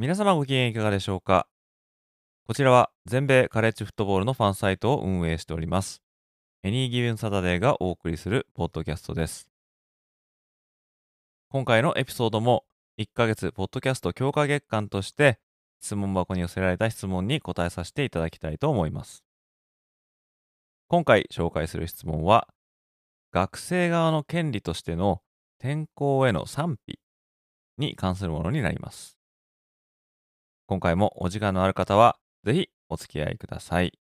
[0.00, 1.48] 皆様ご機嫌いかがでしょうか？
[2.46, 6.02] こちらは全米カレッジフットボールのファンサイトを運営しております。
[6.62, 9.50] エニーギブンサタデーがお送りするポッドキャストです。
[11.48, 12.62] 今回のエピソードも
[13.00, 15.40] 1ヶ月ポッドキャスト強化月間として
[15.80, 19.24] 質問箱に寄せられた質問に答えさせていただきたいと思います。
[20.86, 22.46] 今回紹介する質問は
[23.32, 25.22] 学生側の権利としての
[25.58, 27.00] 転校への賛否
[27.78, 29.17] に関するものになります。
[30.70, 33.98] 今回もお時間のある方は、ぜひお付き合いください。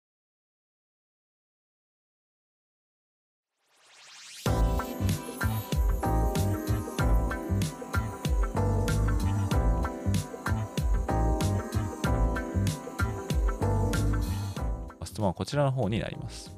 [15.05, 16.53] 質問はこちらの方になります。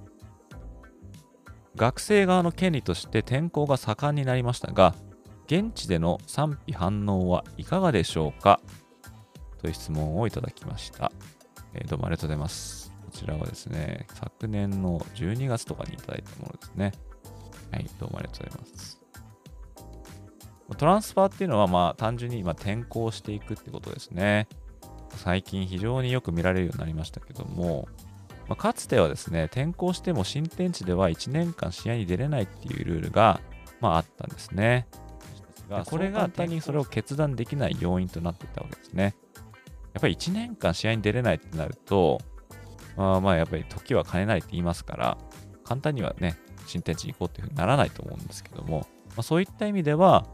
[1.77, 4.95] 学生側の権利として転校が盛んになりましたが、
[5.45, 8.59] 現地での賛否反応はいかがでしょうか？
[9.61, 11.13] という質問をいただきました。
[11.75, 12.93] えー、どうもありがとうございます。
[13.05, 16.93] こちらはですね、昨年の12月とかにいただいたものですね。
[17.73, 19.01] はい、どうもありがとうございます。
[20.77, 24.49] トランスファーっていうのは、まあ、単純に今転校していくってことですね。
[25.17, 27.89] 最近非常によく見られるようになりましたけども、
[28.49, 33.41] まあ、かつてはですね、転校しても新天地では1年間試合に出れないっていうルールが、
[33.81, 34.87] まあ、あったんですね。
[35.87, 39.15] これが簡単にそれを決断できない要因となっていたわけですね。
[39.95, 42.21] やっぱり1年間試合に出れないってなると、
[42.97, 45.19] まあまあやっぱり時は金ないって言いますから、
[45.65, 50.27] 簡単にはね、新天地に行こうっていうふうにならないと思うんですけども、まあ、そういった意味では、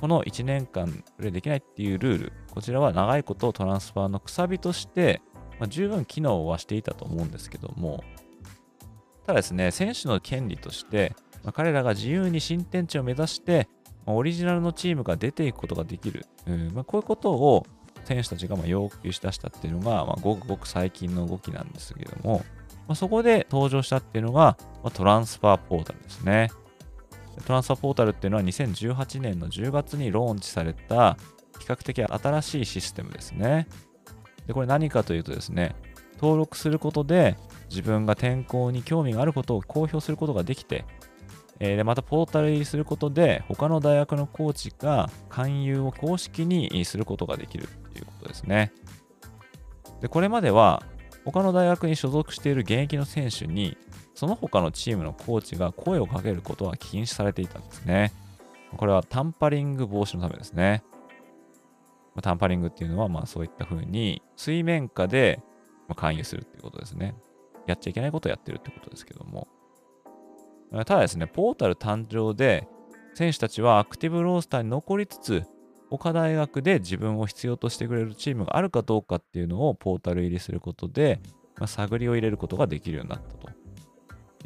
[0.00, 5.22] この1年間プレイできないっていうルール、こちらは長いことトランスファーのくさびとして、
[5.60, 8.02] まあ、十分機能はしていたと思うんですけども、
[9.26, 13.68] ただですね、選手の権利として、まあ、彼らが自由に新天地を目指して、
[14.04, 17.64] まあ、オリジナルのチームが出ていくことができる、うんまあ、こういうことを
[18.04, 22.44] 選手たちがま要求しだしたっていうのが、まあ、ごくごく最近の動きなんですけども、
[22.88, 26.50] まあ、そこで登場したっていうのが、まあ、トランスファーポータルですね。
[27.46, 31.16] トランスファーポータルっていうのは2018年の10月にローンチされた
[31.58, 33.68] 比較的新しいシステムですね。
[34.46, 35.74] で、これ何かというとですね、
[36.14, 37.36] 登録することで
[37.68, 40.84] 自分が転校に興味があることを公表することができて、
[41.64, 48.72] えー、でまたポータル入りすることで他の大学のコーチが勧誘を公式にすることができるということですね。
[50.00, 50.82] でこれまでは
[51.24, 53.76] 他の大学に所属している現役の選手に
[54.12, 58.12] その他のチームのコーチが声をかけることは禁止されていたんですね。
[58.76, 60.82] これはタンパリング防止のためですね。
[62.22, 65.40] タンパリングっていうのは、まあそういった風に水面下で
[65.94, 67.14] 勧誘するっていうことですね。
[67.68, 69.46] やっちゃいけないことをやってるってことですけども。
[70.72, 72.66] ただですね、ポータル誕生で、
[73.14, 75.44] 選手たちはアクティブロースターに残りつつ、
[75.90, 81.20] 他大学で自分を必要としてくれるチームがあるかどうかっていうのをポータル入りすることで、
[81.58, 83.52] まあ、探りを入れることができるようになったとい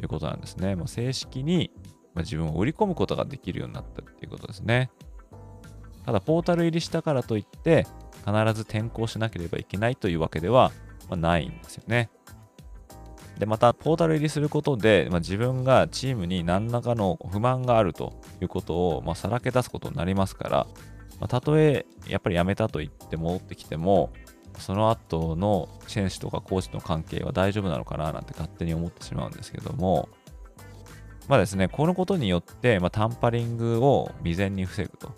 [0.03, 0.75] うことなんですね。
[0.75, 1.71] まあ、正式に、
[2.13, 4.91] ま自分を売り込むことができるようになったっていうことですね。
[6.05, 7.85] ただ、ポータル入りしたからといって、
[8.25, 10.71] 必ず転校しなければいけないというわけでは、
[11.09, 12.09] ないんですよね。
[13.39, 20.67] で、また、ポータル入りすることで、まあ、自分がチームに何らかの不満があるということを、まあ、さらけ出すことになりますから、
[21.19, 24.11] まあ、たとえ、やっぱり辞めたと言って戻ってきても、
[24.57, 30.09] その後の選手とかコーチの関係は大丈夫なのかななんて勝手に思ってしまうんですけども、
[31.27, 35.11] まあですね、このことによって、まあ、タンパリングを未然に防ぐと。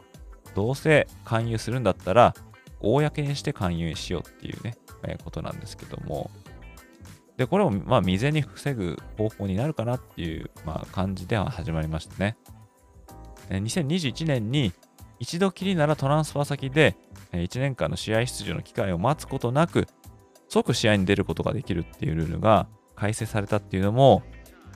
[0.55, 2.33] どうせ勧誘するんだったら、
[2.81, 6.31] 公にして勧誘しようっていうね、えー、ことなんですけども、
[7.39, 12.35] で、これをまあ未然に防ぐ方法になるかなっていう、まあ、感じでは始まりましたね。
[13.49, 14.73] 2021年に
[15.19, 16.97] 一度きりならトランスファー先で
[17.31, 19.87] 1年間の試合出場の機会を待つことなく
[20.49, 24.21] 即試合に出ることができるっていうルールが改正されたっていうのも、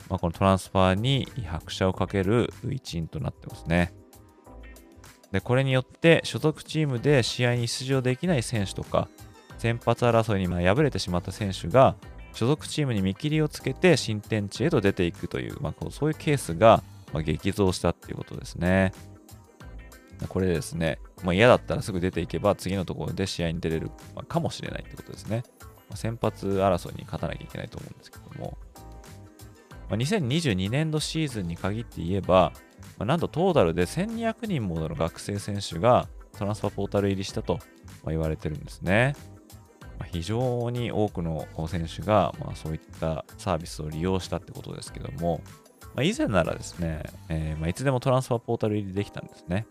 [0.08, 3.92] まあ、このトランスファーに拍車をかける一因となってますね。
[5.32, 9.10] で、これによって所属チームで試合に出場できない選手とか
[9.58, 11.96] 先発争いにま敗れてしまった選手が
[12.34, 16.82] 所属チームに見切りをつけて新天地へと出ていくという、まあ、そういうケースが、
[17.12, 18.92] ま激増したっていうことですね。
[20.28, 23.90] これでですね、まあ、嫌だったらすぐ出ていけば次のところで試合に出れる
[24.28, 25.42] かもしれないってことですね。
[25.60, 28.56] まあ、先発争いに勝たなきゃいけないと思うんですけども、
[29.88, 32.52] まあ、2022年度シーズンに限って言えば、
[32.98, 36.08] まあ、なんとトータルで1200人もの学生選手が
[36.38, 37.58] トランスファーポータル入りしたと
[38.06, 39.14] 言われてるんですね。
[40.04, 45.40] 非常に多くの選手が、まあ、そういったサービスを利用したってことですけども、
[45.94, 49.66] まあ、以前ならですね、えー、まあ、いつでもトランスファーポータル入りできたんですね。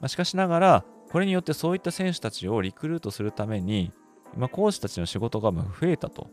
[0.00, 3.92] まあ、しかしながら、これによってそういった選手たちをリクルートするために、
[4.36, 6.30] まあ、コーチたちの仕事が増えたと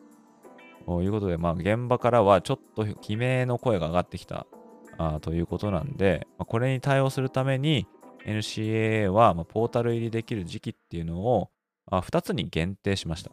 [1.01, 4.45] いうことで、まあ、現場からはちょっと悲鳴の声が上がってきた
[4.97, 7.87] あということなんで、まあ、これに対応するために
[8.25, 11.49] NCAA は、まあ、ポータル入りできる時期っていうのを
[11.91, 13.31] 2つに限定しました。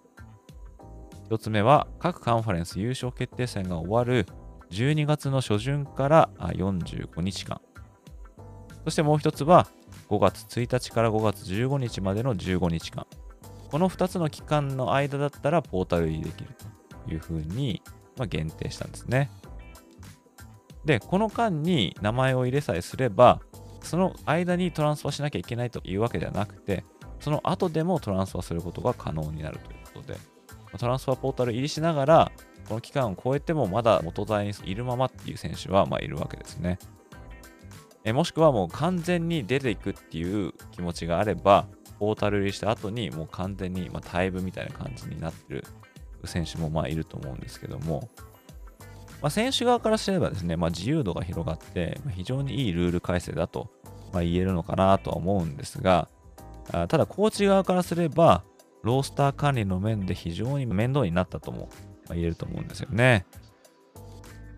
[1.31, 4.27] 1つ目は各カンファレンス優勝決定戦が終わる
[4.71, 7.61] 12月の初旬から45日間。
[8.85, 9.67] そしてもう1つは
[10.09, 13.06] 5月1日から5月15日までの15日間。
[13.71, 16.51] この2つの期間の間だったらポータル入りできる
[17.06, 17.83] というふうに、
[18.17, 19.31] ま、限定したんですね。
[20.85, 23.41] で、この間に名前を入れさえすれば、
[23.81, 26.85] その間にトランスファーしなきゃいけないというわけではなくて、
[27.21, 30.19] その後でもトランスファーすることが可能になるということで、
[30.79, 32.33] トランスファーポータル入りしながら、
[32.69, 36.79] この期間を超えてもまだ元代にいるままっていう選手はまあいるわけですね。
[38.05, 41.67] えもしくはもう完全に出ていくっていう気持ちがあれば、
[41.99, 45.65] ポータル入りした後にもう完全にまあイ部みたいな感じになってる
[46.25, 48.11] 選手もまあいると思うんですけども、
[49.23, 53.71] まあ、選手側からすればですね、まあ、自由度が広がって、非常にいいルール改正だと、
[54.13, 56.09] まあ、言えるのかなとは思うんですが、
[56.73, 58.45] あただコーチ側からすれば、
[58.83, 61.69] ロースター管理の面で非常に面倒になったとも、
[62.11, 63.25] 言えると思うんですよね。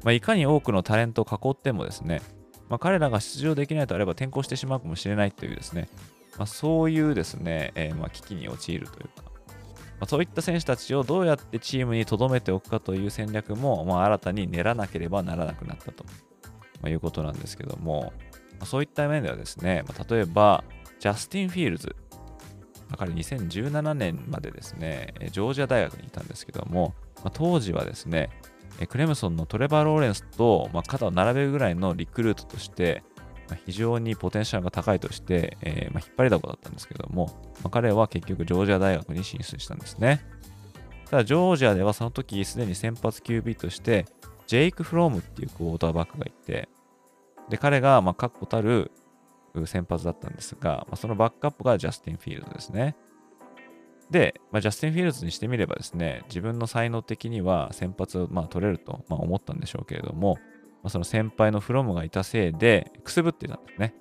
[0.02, 2.22] まあ、いかに多くのタレントを囲ってもですね、
[2.68, 5.88] まあ、彼らが出場できないとあれば転校してしまうかもしれないというですね、
[6.38, 9.32] まあ、そういうですね、えー、まあ危機に陥るというか、ま
[10.02, 16.04] あ、そういった選手たちをどうやってチームに留めておくかという戦略も、まあ、新たに練らなければならなくなったと、
[16.80, 18.12] まあ、いうことなんですけども、
[18.58, 20.64] まあ、そういった面ではですね、まあ、例えば、
[20.98, 21.94] ジャスティン・フィールズ。
[22.96, 28.30] 彼2017年までですね、ジョージア大学にいたんですけども、まあ、当時はですね、
[28.88, 33.02] クレムソンのトレバー・ローレンスと、まあ、肩を並べるぐらいのリクルートとして、
[33.48, 37.30] まあ、非常にポテンシャルが高いとして、えー、まあ、引っ張りだこだったんですけども、
[37.62, 40.24] ま、彼は結局ジョージア大学に進出したんですね。
[41.10, 44.06] ただ、ジョージアではその時すでに先発 QB として、
[44.46, 46.68] ジェイク・フロームっていうクォーターバックがいて、
[47.48, 48.90] で、彼が、ま、確固たる
[49.64, 52.96] 先発だったんですが、まあ、そのバックアップがジャスティン・フィールドですね。
[54.10, 60.34] で、まあ、ジャスティン・フィールズにしてみればですね、自分の才能的には先発をまあ取れるとまあ思ったんでしょうけれども、
[60.82, 63.94] まあ、その先輩のフロムがいたせいでくすぶっていたんですね。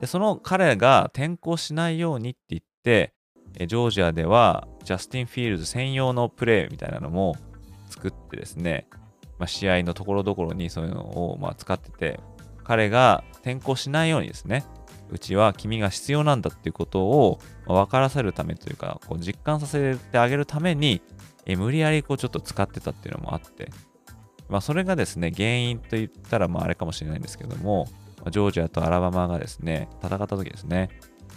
[0.00, 3.14] で、その彼が転校しないようにって言って、
[3.58, 7.36] ジョージアではジャスティン・フィールズ専用のプレーみたいなのも
[7.88, 8.88] 作ってですね、
[9.38, 11.02] まあ、試合のところどころにそういうの
[11.32, 12.20] をまあ使ってて、
[12.64, 14.64] 彼が転校しないようにですね、
[15.10, 21.02] うちは君が必要なんだっていうことを分からせるためというか、こう実感させてあげるために、
[21.46, 23.70] え無理やりこうちょっと使ってたっていうのもあって、
[24.48, 27.86] まあ、それがですね、原因と言ったらまああれかもしれないんですけども、
[28.30, 30.88] ジョージアとアラバマがですね、戦った時ですね、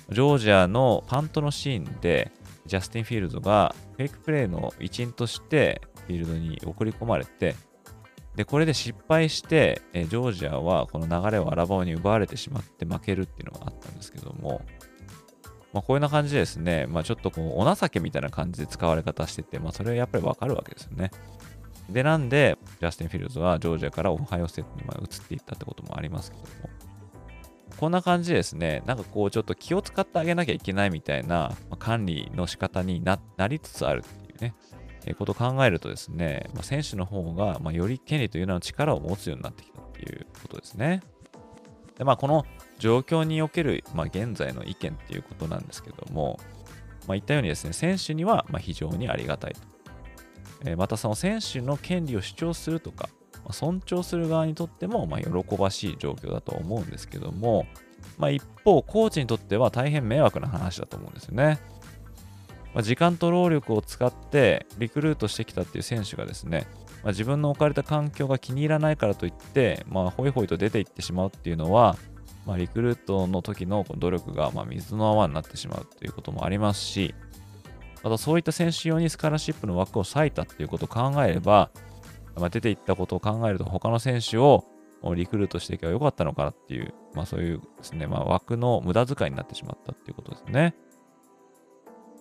[0.10, 2.32] ジョージアのパントのシーンで、
[2.66, 7.56] ジャスティン・フィールドがフェイクプレーの一員としてフィールドに送り込まれて、
[8.38, 14.62] で、これで失敗して、えジョージアはこの流れをアラバマに奪われてしまって負けるっていうのがあったんですけども、
[15.74, 21.10] まあ、こういうな感じでですね、まあ、ちょっとこうお情けみたいな感じで使われ方してて、まあ、それはやっぱりわかるわけですよね。
[21.90, 26.70] で、なんで、ジャスティン・フィールズはジョージアからオハイオステットに移っていったってこともありますけども、
[27.78, 34.54] こんな感じでですね、なんかこうちょっと気を使ってあげなきゃいけないみたいな、ま管理の仕方になりつつあるっていうね、
[35.08, 41.02] えことを考えるとですね、まあ、選手の方が、まより権利というのの力を持つようになってきたっていうことですね。
[41.98, 42.46] で、まあ、この
[42.78, 46.40] 状況における、ま、現在の意見っていうことなんですけども、
[47.08, 49.62] まあ、言ったようにですね、選手にはま非常にありがたいと。
[50.66, 53.10] えまたその選手の権利を主張するとか、
[53.46, 57.66] ま尊重する側にとってもま喜ばしい状況だと思うんですけども、
[58.18, 61.60] まあ、一方、コーチにとっては大変迷惑な話だと思うんですよね。
[62.78, 66.68] まあ、時間と労力を使ってリクルートしてきたっていう選手がですね、
[67.04, 71.98] まあ、自分の置かれた環境が気に入らないからといって、まあ、ホイホイと出ていってしまうっていうのは、
[72.46, 77.16] まあ、リクルートの時の努力がま水の泡になってしまうということもありますし、
[78.04, 81.72] またそういった選手用にスカラシップの枠を割いたっていうことを考えれば、
[82.36, 84.66] まあ、出ていったことを考えると他の選手を
[85.16, 90.76] リクルートしていけばよかったのかなっていう、まあそういうですね、まあ枠の無駄遣いになってしまったっていうことですね。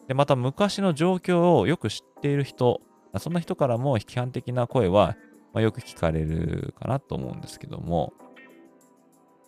[0.09, 2.81] で、また昔の状況をよく知っている人、
[3.19, 5.17] そんな人からも批判的な声は、
[5.53, 8.13] まあ、よく聞かれるかなと思うんですけども、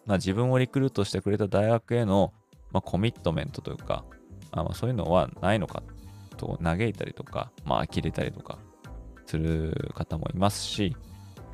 [0.07, 2.33] まあ、自分をリクルートしてくれた大学への、
[2.73, 4.05] まあ、コミットメントというか、
[4.51, 5.83] あま、そういうのはないのか
[6.37, 8.59] と嘆いたりとか、まあ、呆れたりとか
[9.27, 10.97] する方もいますし、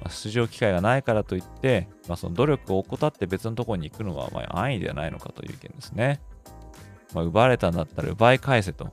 [0.01, 6.21] ま、出場機会がないからといって、まあ、その努力を怠って別のところに行くのはま安易ではないのかという意見ですね。
[7.15, 8.93] まあ、奪われたんだったら奪い返せと。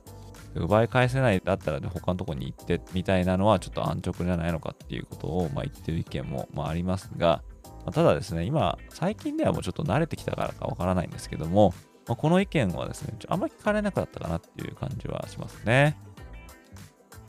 [0.54, 7.42] 奪い返せないだったら、他のとこに行ってみたいなのはちょっと安直じゃないのかっていうことをま言ってる意見もまあありますが、
[7.86, 11.74] ま、ただですね、今、最近ではもうちょっと慣れてきたからかわからないんですけども、
[12.06, 15.96] まあ、この意見はですね、あんまり聞かれなくなったかなっていう感じはしますね。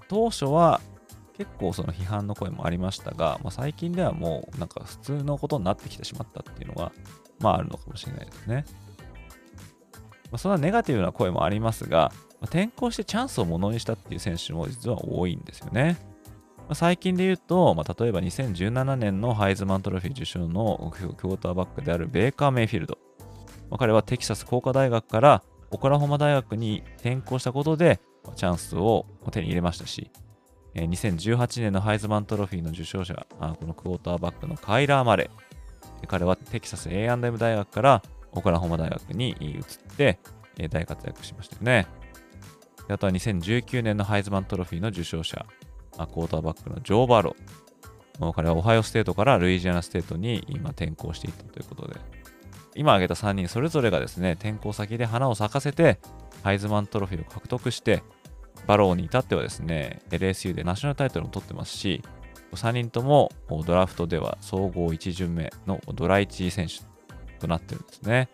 [0.09, 0.81] 当初は
[1.38, 6.91] 結構その批判の声もありましたが、まあ、最近ではもうなんか普通のことになってきてしまったっていうのが、
[7.39, 8.65] まああるのかもしれないですね。
[10.33, 12.11] まあ、そんなネガティブな声もありますが、
[12.41, 15.99] まあ、転向してチャンスをものにしたっていう選手も実は多いんですよね。
[16.57, 22.97] まあ、最近で言うと、まあ、例えば2017年のハイズマントロフィー受賞のクォーターバックであるベーカー・メイフィールド。
[23.69, 28.01] まあ、彼はテキサス工科大学からオクラホマ大学に転校したことで
[28.35, 30.09] チャンスを手に入れましたし、
[30.73, 36.07] 2018年のハイズマントロフィーの受賞者、このクォーターバックのカイラー・マレー。
[36.07, 38.01] 彼はテキサス A&M 大学から
[38.33, 39.63] オクラホマ大学に移っ
[39.95, 40.19] て
[40.57, 41.87] え大活躍しましたよね。
[42.89, 45.45] あとは2019年のハイズマントロフィーの受賞者、
[45.97, 48.33] まあクォーターバックのジョー・バロー。
[48.33, 51.95] 彼はオハイオステートからルイジアナステートに今転校していったということで、
[52.75, 55.99] 今挙げた3人それぞれがですね、転校先で花を咲かせて、
[56.43, 58.03] ハイズマントロフィーを獲得して、
[58.67, 62.03] バローに至ってはですね、LSU でナショナルタイトルも取ってますし、
[62.53, 63.31] 3人とも
[63.65, 66.92] ドラフトでは総合1巡目のドラ1選手
[67.43, 68.29] となってるんですね。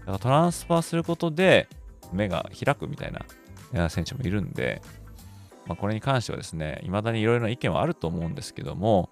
[0.00, 1.68] だからトランスファーすることで
[2.12, 3.12] 目が開くみたい
[3.72, 4.82] な選手もいるんで、
[5.66, 9.10] まあ、これに関してはですね、未だにいろいろな意見はあると思うんですけども、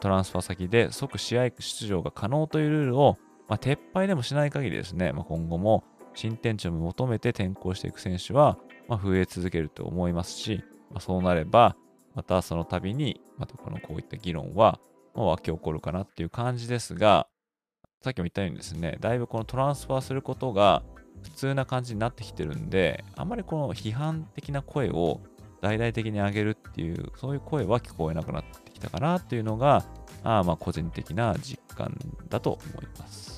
[0.00, 3.16] トランスファー先で即試合出場が可能というルールを、
[3.48, 11.76] まあ、撤廃でもしない限りですね、まあ、今後も新天地を求めて転向していく選手は、ま、増え続けると思いますし、ま、そうなれば、
[12.14, 14.78] またその度に、またこのこういった議論は、
[15.14, 17.26] まあ、湧き起こるかなっていう感じですが、
[18.04, 20.82] さっきも言ったようにですね、だいぶこのトランスファーすることが
[21.22, 25.22] 普通な感じになってきてるんで、あんまりこの批判的な声を
[25.62, 29.86] 大々的に上げるっていう、そういう声は聞こえなくなってきたかなっていうのが、
[30.22, 31.96] あま個人的な実感
[32.28, 33.33] だと思います。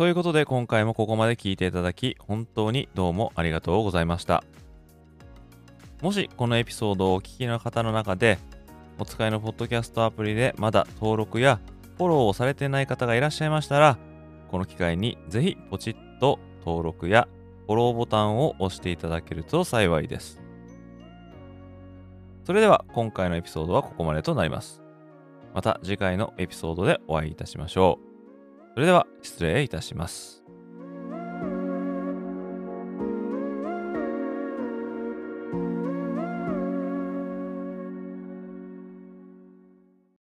[0.00, 4.42] ということで今回もここまで聞いていただき本当にどうもありがとうございました。
[6.00, 8.38] もしこのエピソードをお聞きの方の中で
[8.98, 11.60] お使いのポッドキャストアプリでまだ登録や
[11.98, 13.98] フォローをされてない方がいらっしゃいましたら
[14.48, 17.28] この機会にぜひポチッと登録や
[17.66, 20.40] フォローボタンを押していただけると幸いです。
[22.46, 24.80] それでは今回のエピソードはここまでとなります。
[25.52, 28.09] また次回のエピソードでお会いいたしましょう。
[28.80, 30.39] それでは失礼いたします。